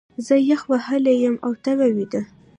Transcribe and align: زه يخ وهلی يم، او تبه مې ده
زه 0.25 0.35
يخ 0.49 0.61
وهلی 0.71 1.15
يم، 1.23 1.35
او 1.45 1.51
تبه 1.63 1.87
مې 1.95 2.05
ده 2.11 2.21